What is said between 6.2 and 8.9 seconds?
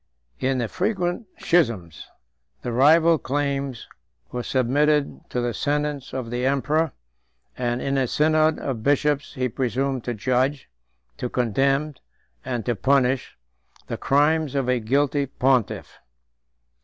the emperor; and in a synod of